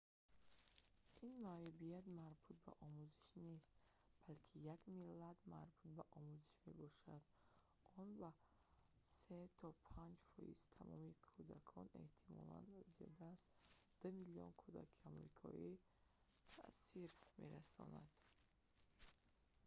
ин 1.25 1.33
маъюбият 1.45 2.05
марбут 2.19 2.57
ба 2.65 2.73
омӯзиш 2.85 3.27
нест 3.47 3.69
балки 4.25 4.55
як 4.75 4.81
иллат 5.03 5.39
марбут 5.53 5.91
ба 5.97 6.03
омӯзиш 6.19 6.55
мебошад 6.67 7.23
он 7.99 8.07
ба 8.21 8.29
3 9.05 9.59
то 9.59 9.67
5 9.91 10.29
фоизи 10.31 10.69
тамоми 10.75 11.11
кӯдакон 11.33 11.87
эҳтимолан 12.05 12.63
зиёда 12.95 13.23
аз 13.35 13.41
2 13.99 14.09
миллион 14.19 14.51
кӯдаки 14.63 15.01
амрикоӣ 15.09 15.69
таъсир 16.53 17.09
мерасонад 17.39 18.11